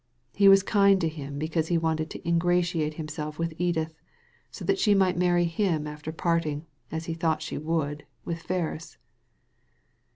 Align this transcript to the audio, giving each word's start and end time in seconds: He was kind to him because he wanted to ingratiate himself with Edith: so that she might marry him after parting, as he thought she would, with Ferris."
He 0.33 0.49
was 0.49 0.63
kind 0.63 0.99
to 0.99 1.07
him 1.07 1.37
because 1.37 1.67
he 1.67 1.77
wanted 1.77 2.09
to 2.09 2.27
ingratiate 2.27 2.95
himself 2.95 3.37
with 3.37 3.53
Edith: 3.59 3.93
so 4.49 4.65
that 4.65 4.79
she 4.79 4.95
might 4.95 5.15
marry 5.15 5.45
him 5.45 5.85
after 5.85 6.11
parting, 6.11 6.65
as 6.91 7.05
he 7.05 7.13
thought 7.13 7.43
she 7.43 7.59
would, 7.59 8.07
with 8.25 8.41
Ferris." 8.41 8.97